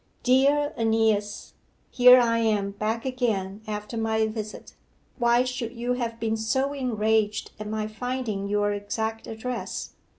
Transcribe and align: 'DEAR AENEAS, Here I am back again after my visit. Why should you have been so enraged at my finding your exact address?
'DEAR 0.23 0.73
AENEAS, 0.79 1.53
Here 1.91 2.19
I 2.19 2.39
am 2.39 2.71
back 2.71 3.05
again 3.05 3.61
after 3.67 3.97
my 3.97 4.25
visit. 4.25 4.73
Why 5.19 5.43
should 5.43 5.73
you 5.73 5.93
have 5.93 6.19
been 6.19 6.37
so 6.37 6.73
enraged 6.73 7.51
at 7.59 7.67
my 7.67 7.85
finding 7.85 8.47
your 8.47 8.73
exact 8.73 9.27
address? 9.27 9.91